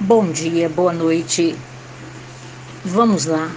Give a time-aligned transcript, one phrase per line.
[0.00, 1.54] Bom dia, boa noite.
[2.84, 3.48] Vamos lá.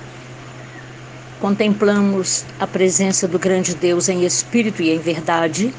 [1.42, 5.74] Contemplamos a presença do grande Deus em espírito e em verdade.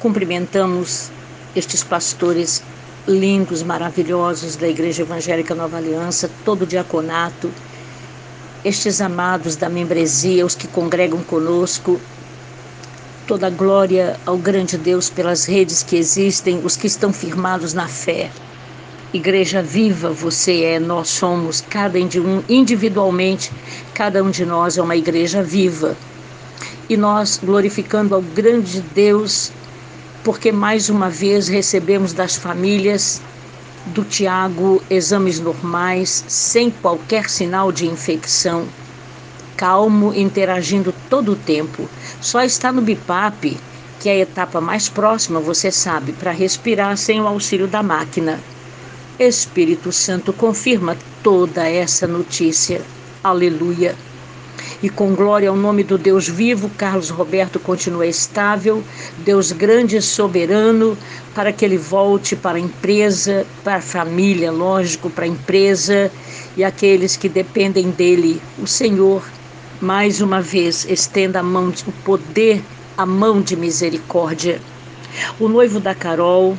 [0.00, 1.12] Cumprimentamos
[1.54, 2.64] estes pastores
[3.06, 7.48] lindos, maravilhosos da Igreja Evangélica Nova Aliança, todo o diaconato,
[8.64, 12.00] estes amados da membresia, os que congregam conosco,
[13.24, 18.28] toda glória ao grande Deus pelas redes que existem, os que estão firmados na fé.
[19.14, 23.52] Igreja viva você é, nós somos, cada um individualmente,
[23.92, 25.94] cada um de nós é uma igreja viva.
[26.88, 29.52] E nós glorificando ao grande Deus,
[30.24, 33.20] porque mais uma vez recebemos das famílias
[33.84, 38.66] do Tiago exames normais, sem qualquer sinal de infecção,
[39.58, 41.86] calmo, interagindo todo o tempo.
[42.18, 43.58] Só está no BIPAP,
[44.00, 48.40] que é a etapa mais próxima, você sabe, para respirar sem o auxílio da máquina.
[49.18, 52.80] Espírito Santo confirma toda essa notícia.
[53.22, 53.94] Aleluia.
[54.82, 58.82] E com glória ao nome do Deus vivo, Carlos Roberto continua estável,
[59.18, 60.96] Deus grande e soberano,
[61.34, 66.10] para que ele volte para a empresa, para a família, lógico, para a empresa
[66.56, 68.40] e aqueles que dependem dele.
[68.58, 69.22] O Senhor,
[69.80, 72.62] mais uma vez, estenda a mão, o poder,
[72.96, 74.60] a mão de misericórdia.
[75.38, 76.56] O noivo da Carol,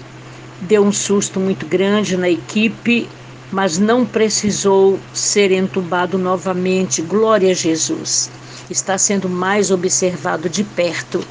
[0.62, 3.08] deu um susto muito grande na equipe,
[3.52, 7.02] mas não precisou ser entubado novamente.
[7.02, 8.30] Glória a Jesus.
[8.70, 11.24] Está sendo mais observado de perto.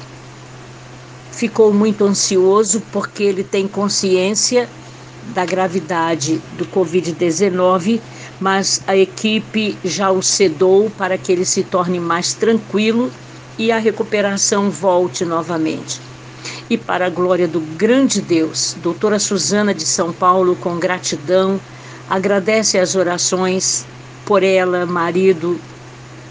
[1.31, 4.69] Ficou muito ansioso porque ele tem consciência
[5.33, 7.99] da gravidade do Covid-19,
[8.39, 13.11] mas a equipe já o cedou para que ele se torne mais tranquilo
[13.57, 16.12] e a recuperação volte novamente
[16.69, 18.75] e para a glória do grande Deus.
[18.81, 21.59] Doutora Suzana de São Paulo, com gratidão,
[22.09, 23.85] agradece as orações
[24.25, 25.59] por ela, marido,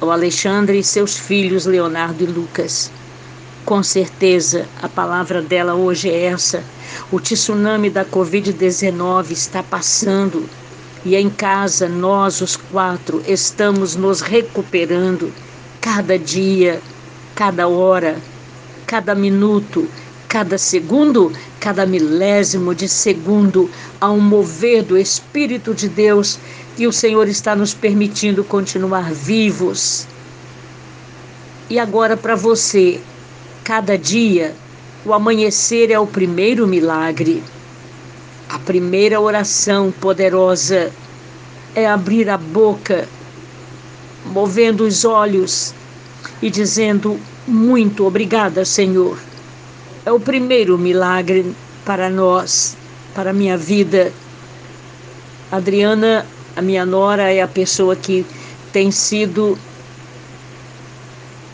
[0.00, 2.91] o Alexandre e seus filhos Leonardo e Lucas.
[3.65, 6.65] Com certeza, a palavra dela hoje é essa.
[7.10, 10.48] O tsunami da Covid-19 está passando
[11.04, 15.32] e em casa nós, os quatro, estamos nos recuperando
[15.81, 16.81] cada dia,
[17.34, 18.16] cada hora,
[18.87, 19.88] cada minuto,
[20.32, 23.69] cada segundo, cada milésimo de segundo,
[24.00, 26.38] a um mover do Espírito de Deus
[26.75, 30.06] que o Senhor está nos permitindo continuar vivos.
[31.69, 32.98] E agora para você,
[33.62, 34.54] cada dia,
[35.04, 37.44] o amanhecer é o primeiro milagre.
[38.48, 40.91] A primeira oração poderosa
[41.75, 43.06] é abrir a boca,
[44.25, 45.75] movendo os olhos
[46.41, 49.19] e dizendo: Muito obrigada, Senhor
[50.05, 51.55] é o primeiro milagre
[51.85, 52.77] para nós,
[53.15, 54.13] para a minha vida.
[55.51, 56.27] Adriana,
[56.57, 58.27] a minha nora, é a pessoa que
[58.73, 59.59] tem sido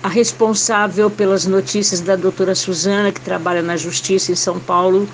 [0.03, 5.09] a responsável pelas notícias da doutora Suzana, que trabalha na Justiça em São Paulo,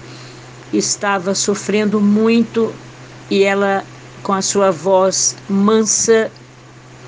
[0.73, 2.73] estava sofrendo muito
[3.31, 3.83] e ela,
[4.23, 6.31] com a sua voz mansa,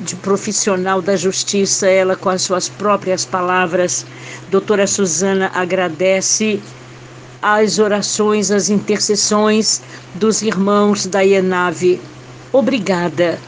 [0.00, 4.04] de profissional da justiça, ela com as suas próprias palavras,
[4.50, 6.60] doutora Suzana agradece
[7.40, 9.80] as orações, as intercessões
[10.14, 12.00] dos irmãos da IENAVE.
[12.52, 13.38] Obrigada.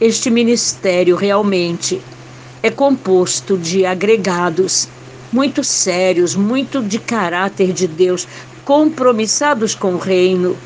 [0.00, 2.00] Este ministério realmente
[2.62, 4.88] é composto de agregados
[5.32, 8.26] muito sérios, muito de caráter de Deus,
[8.64, 10.56] compromissados com o reino.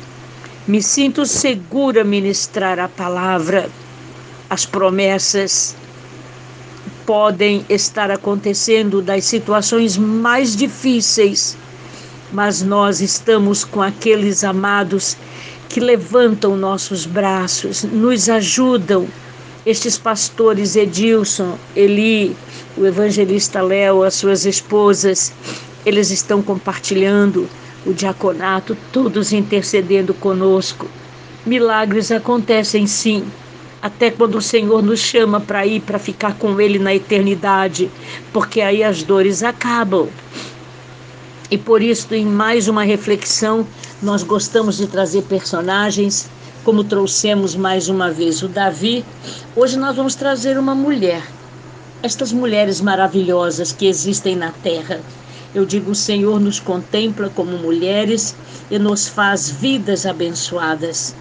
[0.67, 3.69] Me sinto segura ministrar a palavra
[4.49, 5.75] as promessas
[7.05, 11.55] podem estar acontecendo das situações mais difíceis,
[12.31, 15.15] mas nós estamos com aqueles amados
[15.69, 19.07] que levantam nossos braços, nos ajudam.
[19.65, 22.35] Estes pastores Edilson, Eli,
[22.77, 25.33] o evangelista Léo, as suas esposas,
[25.85, 27.47] eles estão compartilhando
[27.85, 30.87] o diaconato, todos intercedendo conosco.
[31.45, 33.25] Milagres acontecem sim
[33.85, 37.87] até quando o Senhor nos chama para ir para ficar com Ele na eternidade,
[38.33, 40.09] porque aí as dores acabam.
[41.51, 43.63] E por isso, em mais uma reflexão,
[44.01, 46.27] nós gostamos de trazer personagens,
[46.63, 49.05] como trouxemos mais uma vez o Davi.
[49.55, 51.21] Hoje nós vamos trazer uma mulher,
[52.01, 54.99] estas mulheres maravilhosas que existem na terra.
[55.53, 58.35] Eu digo, o Senhor nos contempla como mulheres
[58.71, 61.13] e nos faz vidas abençoadas.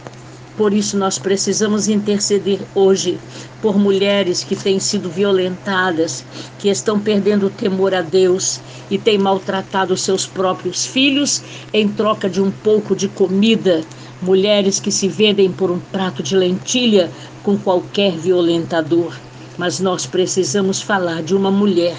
[0.57, 3.19] Por isso, nós precisamos interceder hoje
[3.61, 6.25] por mulheres que têm sido violentadas,
[6.61, 11.43] que estão perdendo o temor a Deus e têm maltratado seus próprios filhos
[11.73, 13.83] em troca de um pouco de comida.
[14.23, 17.11] mulheres que se vendem por um prato de lentilha
[17.43, 19.15] com qualquer violentador.
[19.59, 21.97] Mas nós precisamos falar de uma mulher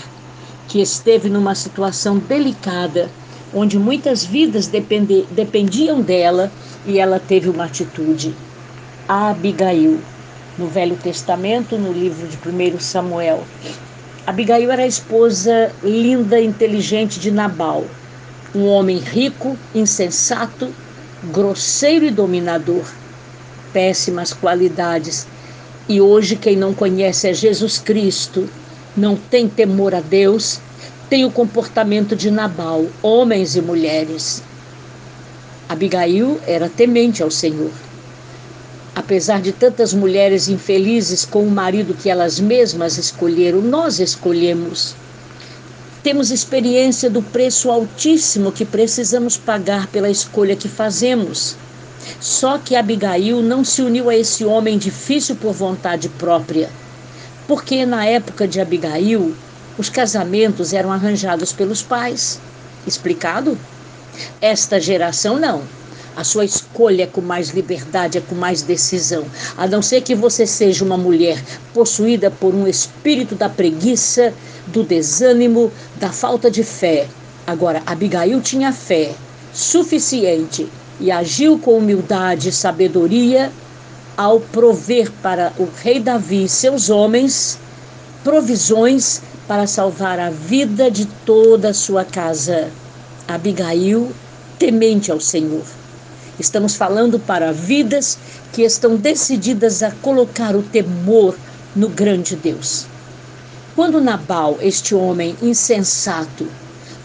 [0.67, 3.09] que esteve numa situação delicada,
[3.53, 6.51] onde muitas vidas dependiam dela
[6.85, 8.33] e ela teve uma atitude.
[9.07, 9.99] A Abigail,
[10.57, 13.43] no Velho Testamento, no livro de 1 Samuel.
[14.25, 17.85] Abigail era a esposa linda e inteligente de Nabal,
[18.55, 20.73] um homem rico, insensato,
[21.25, 22.83] grosseiro e dominador.
[23.71, 25.27] Péssimas qualidades.
[25.87, 28.49] E hoje, quem não conhece é Jesus Cristo,
[28.97, 30.59] não tem temor a Deus,
[31.11, 34.41] tem o comportamento de Nabal, homens e mulheres.
[35.69, 37.84] Abigail era temente ao Senhor.
[38.95, 44.95] Apesar de tantas mulheres infelizes com o marido que elas mesmas escolheram, nós escolhemos.
[46.01, 51.57] Temos experiência do preço altíssimo que precisamos pagar pela escolha que fazemos.
[52.21, 56.69] Só que Abigail não se uniu a esse homem difícil por vontade própria,
[57.47, 59.35] porque na época de Abigail,
[59.77, 62.39] os casamentos eram arranjados pelos pais.
[62.87, 63.57] Explicado?
[64.39, 65.63] Esta geração não.
[66.15, 69.25] A sua escolha é com mais liberdade, é com mais decisão.
[69.57, 74.33] A não ser que você seja uma mulher possuída por um espírito da preguiça,
[74.67, 77.07] do desânimo, da falta de fé.
[77.45, 79.13] Agora, Abigail tinha fé
[79.53, 80.67] suficiente
[80.99, 83.51] e agiu com humildade e sabedoria
[84.15, 87.59] ao prover para o rei Davi e seus homens
[88.23, 92.71] provisões para salvar a vida de toda a sua casa.
[93.27, 94.11] Abigail,
[94.57, 95.63] temente ao Senhor.
[96.39, 98.17] Estamos falando para vidas
[98.51, 101.35] que estão decididas a colocar o temor
[101.75, 102.85] no grande Deus.
[103.75, 106.47] Quando Nabal, este homem insensato,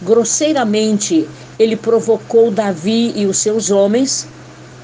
[0.03, 1.29] grosseiramente
[1.59, 4.27] ele provocou Davi e os seus homens,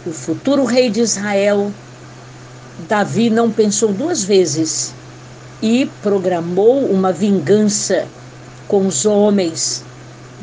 [0.04, 1.72] o futuro rei de Israel,
[2.88, 4.92] Davi não pensou duas vezes
[5.62, 8.06] e programou uma vingança
[8.68, 9.82] com os homens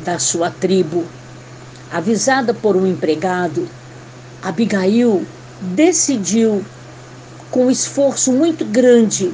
[0.04, 1.04] da sua tribo.
[1.92, 3.68] Avisada por um empregado,
[4.44, 5.26] Abigail
[5.58, 6.62] decidiu,
[7.50, 9.32] com um esforço muito grande,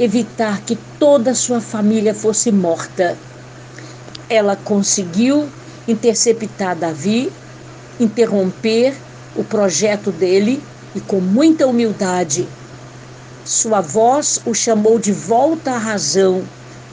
[0.00, 3.18] evitar que toda a sua família fosse morta.
[4.30, 5.46] Ela conseguiu
[5.86, 7.30] interceptar Davi,
[8.00, 8.94] interromper
[9.36, 10.62] o projeto dele
[10.94, 12.48] e, com muita humildade,
[13.44, 16.42] sua voz o chamou de volta à razão,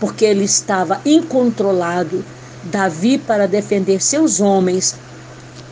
[0.02, 2.26] porque ele estava incontrolado.
[2.66, 4.96] Davi, para defender seus homens,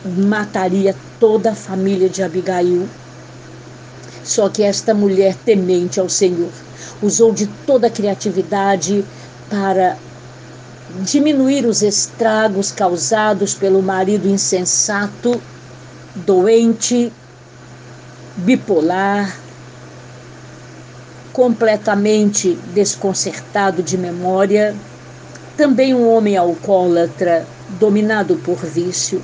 [0.04, 2.88] mataria toda a família de Abigail.
[4.24, 6.50] Só que esta mulher temente ao Senhor
[7.02, 9.04] usou de toda a criatividade
[9.50, 9.96] para
[11.00, 15.40] diminuir os estragos causados pelo marido insensato,
[16.14, 17.12] doente,
[18.36, 19.36] bipolar,
[21.32, 24.76] completamente desconcertado de memória,
[25.56, 27.46] também um homem alcoólatra,
[27.80, 29.22] dominado por vício.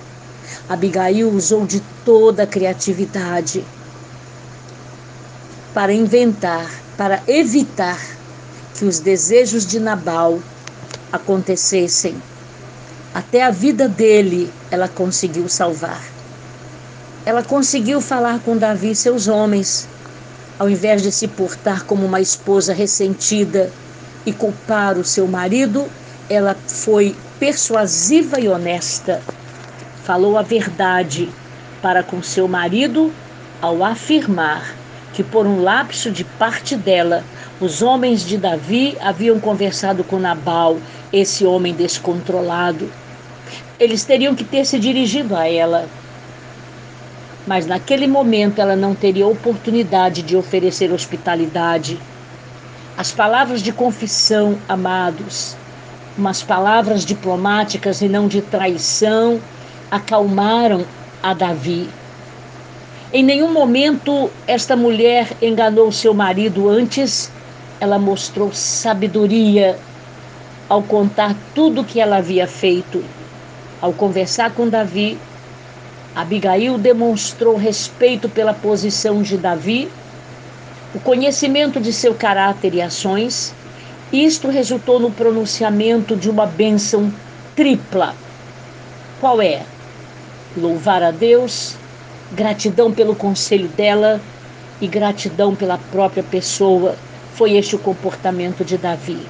[0.69, 3.65] Abigail usou de toda a criatividade
[5.73, 8.01] para inventar, para evitar
[8.75, 10.41] que os desejos de Nabal
[11.13, 12.21] acontecessem.
[13.15, 16.03] Até a vida dele ela conseguiu salvar.
[17.25, 19.89] Ela conseguiu falar com Davi e seus homens
[20.59, 23.71] ao invés de se portar como uma esposa ressentida
[24.27, 25.87] e culpar o seu marido,
[26.29, 29.23] ela foi persuasiva e honesta.
[30.09, 31.29] Falou a verdade
[31.83, 33.13] para com seu marido
[33.61, 34.75] ao afirmar
[35.13, 37.23] que, por um lapso de parte dela,
[37.61, 40.79] os homens de Davi haviam conversado com Nabal,
[41.13, 42.91] esse homem descontrolado.
[43.79, 45.87] Eles teriam que ter se dirigido a ela
[47.47, 52.01] mas naquele momento ela não teria oportunidade de oferecer hospitalidade.
[52.97, 55.55] As palavras de confissão, amados,
[56.17, 59.39] umas palavras diplomáticas e não de traição,
[59.91, 60.85] acalmaram
[61.23, 61.89] a Davi.
[63.13, 67.31] Em nenhum momento esta mulher enganou seu marido antes,
[67.81, 69.79] ela mostrou sabedoria
[70.69, 73.03] ao contar tudo o que ela havia feito.
[73.81, 75.19] Ao conversar com Davi,
[76.15, 79.89] Abigail demonstrou respeito pela posição de Davi,
[80.95, 83.55] o conhecimento de seu caráter e ações.
[84.13, 87.13] Isto resultou no pronunciamento de uma bênção
[87.55, 88.15] tripla.
[89.21, 89.63] Qual é?
[90.59, 91.77] Louvar a Deus,
[92.33, 94.21] gratidão pelo conselho dela
[94.81, 96.97] e gratidão pela própria pessoa.
[97.35, 99.27] Foi este o comportamento de Davi.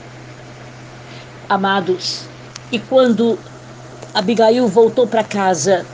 [1.49, 2.25] Amados,
[2.73, 3.39] e quando
[4.15, 5.85] Abigail voltou para casa,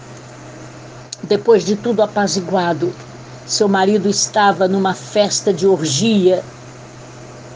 [1.25, 2.93] Depois de tudo apaziguado,
[3.47, 6.43] seu marido estava numa festa de orgia,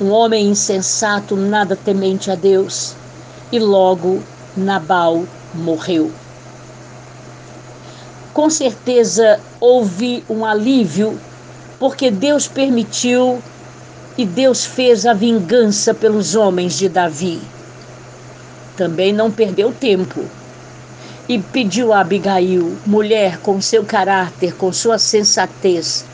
[0.01, 2.95] um homem insensato, nada temente a Deus,
[3.53, 4.23] e logo
[4.57, 6.11] Nabal morreu.
[8.33, 11.19] Com certeza houve um alívio,
[11.79, 13.43] porque Deus permitiu
[14.17, 17.41] e Deus fez a vingança pelos homens de Davi.
[18.77, 20.25] Também não perdeu tempo
[21.29, 26.05] e pediu a Abigail, mulher com seu caráter, com sua sensatez,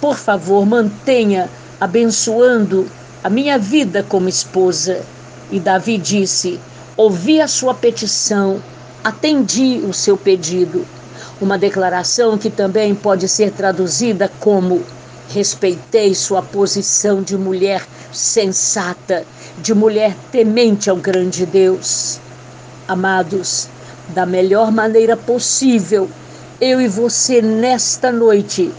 [0.00, 1.48] por favor, mantenha
[1.80, 2.86] abençoando
[3.22, 5.02] a minha vida como esposa.
[5.50, 6.60] E Davi disse:
[6.96, 8.62] Ouvi a sua petição,
[9.02, 10.86] atendi o seu pedido.
[11.40, 14.82] Uma declaração que também pode ser traduzida como:
[15.30, 17.82] Respeitei sua posição de mulher
[18.12, 19.24] sensata,
[19.58, 22.20] de mulher temente ao grande Deus.
[22.86, 23.68] Amados,
[24.08, 26.10] da melhor maneira possível,
[26.60, 28.70] eu e você nesta noite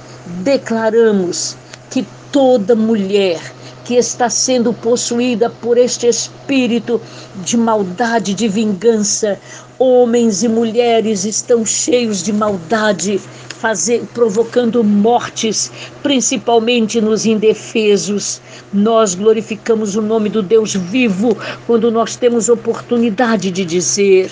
[0.44, 1.56] declaramos
[1.90, 3.42] que toda mulher
[3.84, 7.02] que está sendo possuída por este espírito
[7.44, 9.40] de maldade, de vingança,
[9.82, 13.20] homens e mulheres estão cheios de maldade,
[13.58, 15.72] fazer, provocando mortes,
[16.04, 18.40] principalmente nos indefesos.
[18.72, 21.36] Nós glorificamos o nome do Deus vivo
[21.66, 24.32] quando nós temos oportunidade de dizer.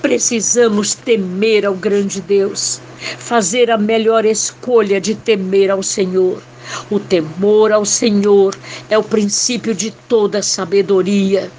[0.00, 2.80] Precisamos temer ao grande Deus,
[3.18, 6.40] fazer a melhor escolha de temer ao Senhor.
[6.88, 8.56] O temor ao Senhor
[8.88, 11.50] é o princípio de toda sabedoria.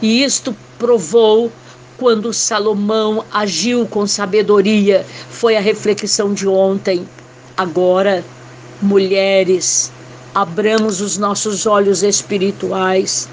[0.00, 1.52] E isto provou
[1.98, 5.04] quando Salomão agiu com sabedoria.
[5.30, 7.08] Foi a reflexão de ontem.
[7.56, 8.24] Agora,
[8.80, 9.90] mulheres,
[10.34, 13.28] abramos os nossos olhos espirituais.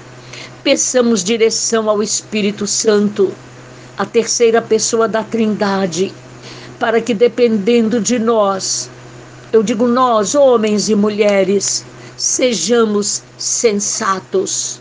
[0.62, 3.32] Peçamos direção ao Espírito Santo
[3.96, 6.12] a terceira pessoa da Trindade,
[6.80, 8.90] para que dependendo de nós,
[9.52, 11.84] eu digo nós, homens e mulheres,
[12.16, 14.80] sejamos sensatos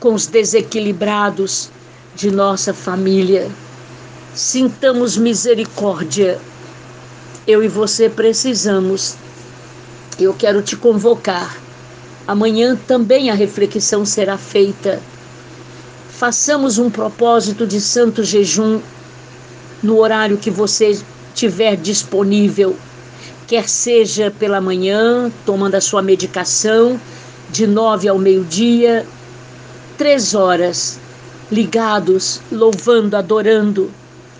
[0.00, 1.70] com os desequilibrados
[2.18, 3.50] de nossa família.
[4.34, 6.38] Sintamos misericórdia.
[7.46, 9.14] Eu e você precisamos.
[10.20, 11.56] Eu quero te convocar.
[12.26, 15.00] Amanhã também a reflexão será feita
[16.18, 18.80] façamos um propósito de santo jejum
[19.80, 21.00] no horário que você
[21.32, 22.76] tiver disponível,
[23.46, 27.00] quer seja pela manhã, tomando a sua medicação,
[27.50, 29.06] de nove ao meio-dia,
[29.96, 30.98] três horas,
[31.50, 33.90] ligados, louvando, adorando,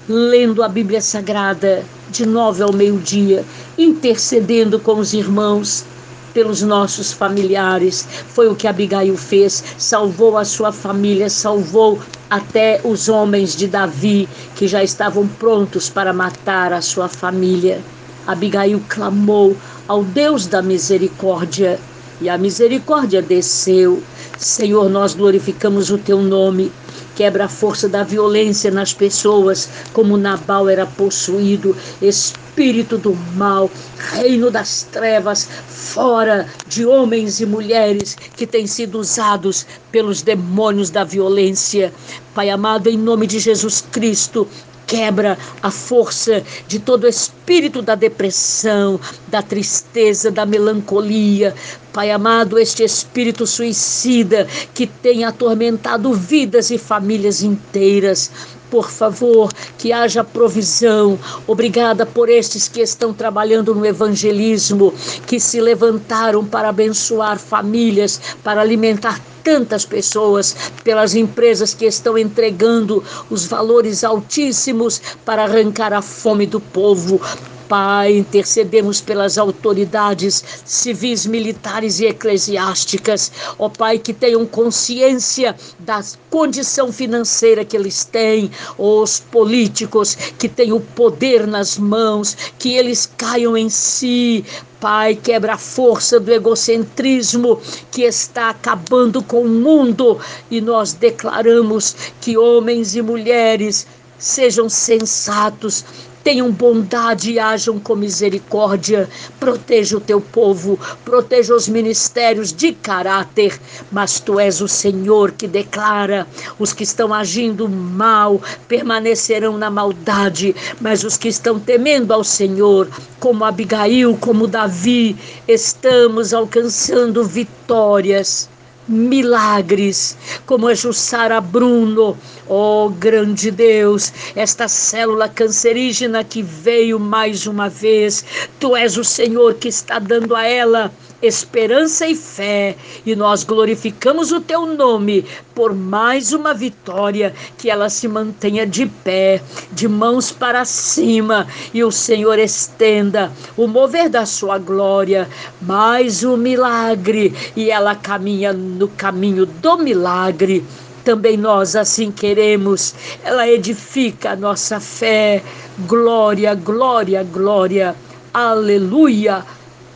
[0.08, 3.44] lendo a Bíblia Sagrada, de nove ao meio-dia,
[3.76, 5.84] intercedendo com os irmãos
[6.32, 8.06] pelos nossos familiares.
[8.28, 11.98] Foi o que Abigail fez, salvou a sua família, salvou
[12.30, 17.80] até os homens de Davi que já estavam prontos para matar a sua família.
[18.26, 21.78] Abigail clamou ao Deus da misericórdia
[22.20, 24.02] e a misericórdia desceu.
[24.38, 26.72] Senhor, nós glorificamos o teu nome.
[27.14, 31.76] Quebra a força da violência nas pessoas, como Nabal era possuído.
[32.00, 33.70] Espírito do mal,
[34.12, 41.02] reino das trevas, fora de homens e mulheres que têm sido usados pelos demônios da
[41.02, 41.92] violência.
[42.34, 44.46] Pai amado, em nome de Jesus Cristo,
[44.88, 51.54] quebra a força de todo espírito da depressão, da tristeza, da melancolia.
[51.92, 58.30] Pai amado, este espírito suicida que tem atormentado vidas e famílias inteiras.
[58.70, 61.18] Por favor, que haja provisão.
[61.46, 64.92] Obrigada por estes que estão trabalhando no evangelismo,
[65.26, 73.02] que se levantaram para abençoar famílias, para alimentar tantas pessoas, pelas empresas que estão entregando
[73.30, 77.18] os valores altíssimos para arrancar a fome do povo.
[77.66, 83.32] Pai, intercedemos pelas autoridades civis, militares e eclesiásticas.
[83.58, 88.50] Ó oh, Pai, que tenham consciência da condição financeira que eles têm.
[88.78, 94.44] Os políticos que têm o poder nas mãos, que eles caiam em si.
[94.80, 100.20] Pai, quebra a força do egocentrismo que está acabando com o mundo.
[100.50, 103.86] E nós declaramos que homens e mulheres
[104.18, 105.84] sejam sensatos,
[106.28, 109.08] tenham bondade e ajam com misericórdia.
[109.40, 113.58] Proteja o teu povo, proteja os ministérios de caráter,
[113.90, 116.26] mas tu és o Senhor que declara:
[116.58, 122.90] os que estão agindo mal permanecerão na maldade, mas os que estão temendo ao Senhor,
[123.18, 125.16] como Abigail, como Davi,
[125.48, 128.50] estamos alcançando vitórias.
[128.88, 130.16] Milagres,
[130.46, 132.16] como a Jussara Bruno,
[132.48, 138.24] oh grande Deus, esta célula cancerígena que veio mais uma vez,
[138.58, 144.30] tu és o Senhor que está dando a ela esperança e fé, e nós glorificamos
[144.30, 150.30] o teu nome por mais uma vitória, que ela se mantenha de pé, de mãos
[150.30, 155.28] para cima, e o Senhor estenda o mover da sua glória,
[155.60, 160.64] mais um milagre, e ela caminha no caminho do milagre
[161.04, 162.94] também nós assim queremos.
[163.24, 165.42] Ela edifica a nossa fé.
[165.86, 167.96] Glória, glória, glória.
[168.34, 169.42] Aleluia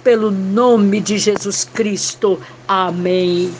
[0.02, 2.40] pelo nome de Jesus Cristo.
[2.66, 3.50] Amém.